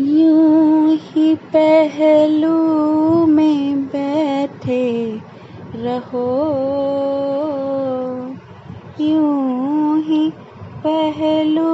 यूँ 0.00 0.94
ही 0.94 1.34
पहलू 1.34 2.56
में 3.26 3.84
बैठे 3.86 5.18
रहो। 5.74 6.26
यूँ 9.00 9.98
ही 10.00 10.32
पहलू 10.86 11.72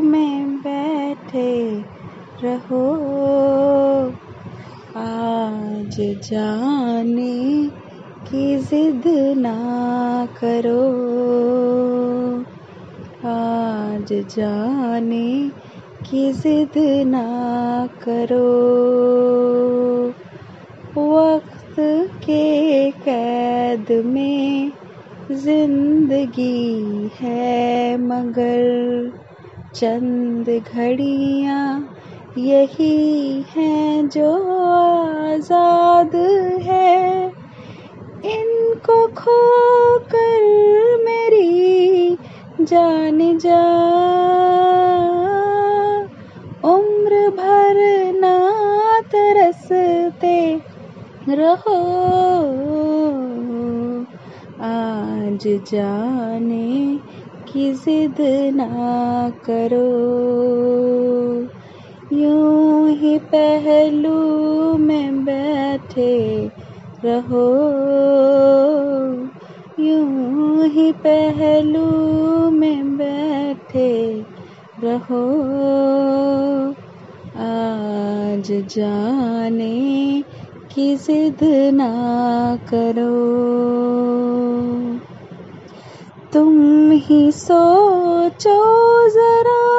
में 0.00 0.56
बैठे 0.56 1.82
रहो। 2.44 2.86
आज 4.96 5.96
जाने 6.30 7.68
की 8.30 8.56
जिद 8.56 9.02
ना 9.38 9.58
करो। 10.44 10.82
आज 13.28 14.12
जाने 14.12 15.50
की 16.02 16.32
जिद 16.32 16.72
ना 17.06 17.86
करो। 18.02 18.48
वक्त 20.96 21.76
के 22.24 22.90
कैद 22.90 23.92
में 24.06 24.72
ज़िंदगी 25.32 27.10
है 27.20 27.96
मगर 27.98 29.12
चंद 29.74 30.48
घड़ियाँ 30.48 31.96
यही 32.38 33.44
हैं 33.56 34.08
जो 34.08 34.30
आज़ाद 34.66 36.16
है। 36.62 37.26
इनको 38.32 39.06
खो 39.06 39.40
कर 40.14 40.42
मेरी 41.04 42.16
जान 42.60 43.38
जा 43.38 43.91
रहो। 51.28 51.76
आज 54.60 55.60
जाने 55.72 56.98
की 57.52 57.72
जिद 57.72 58.16
ना 58.54 59.30
करो। 59.30 59.88
यूँ 62.16 62.90
ही 62.90 63.18
पहलू 63.18 64.18
में 64.76 65.24
बैठे 65.24 66.50
रहो। 67.04 67.48
यूँ 69.82 70.66
ही 70.66 70.92
पहलू 70.92 71.86
में 72.50 72.96
बैठे 72.96 74.24
रहो। 74.84 75.52
आज 77.38 78.66
जाने 78.76 80.24
की 80.74 80.96
जिद 80.96 81.38
ना 81.74 81.92
करो। 82.56 83.42
तुम 86.32 86.90
ही 86.90 87.32
सोचो 87.32 88.58
जरा, 89.08 89.72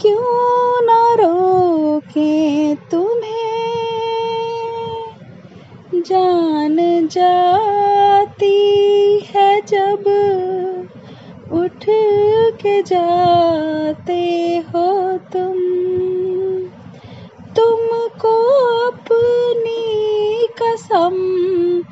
क्यों 0.00 0.82
ना 0.86 1.14
रोके 1.14 2.74
तुम्हें? 2.74 3.60
जान 5.94 7.08
जाती 7.08 8.58
है 9.34 9.60
जब 9.60 10.00
उठ 11.52 11.84
के 12.62 12.82
जाते 12.82 14.56
हो 14.56 15.18
तुम। 15.18 15.49
कसम 20.92 21.82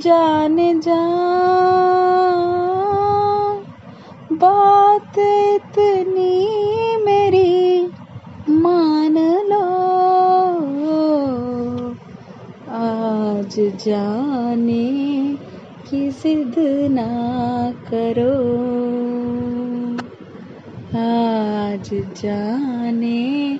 जान 0.00 0.80
जा। 0.80 1.02
बात 4.32 5.18
इतनी 5.54 6.48
मेरी 6.96 7.86
मान 8.50 9.18
लो। 9.46 9.66
आज 12.70 13.78
जाने 13.86 14.88
की 15.90 16.10
जिद 16.10 16.54
ना 16.90 17.10
करो। 17.90 18.34
आज 20.98 21.90
जाने 22.22 23.58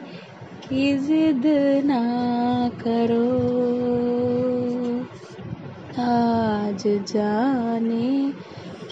की 0.68 0.98
जिद 0.98 1.42
ना 1.86 2.02
करो। 2.68 3.69
आज 5.98 6.82
जाने 6.86 8.32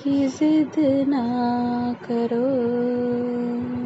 की 0.03 0.29
जिद 0.29 0.73
ना 1.09 1.27
करो। 2.07 3.78